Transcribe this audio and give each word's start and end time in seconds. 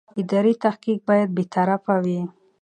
اداري 0.21 0.53
تحقیق 0.63 0.99
باید 1.07 1.29
بېطرفه 1.37 1.95
وي. 2.03 2.21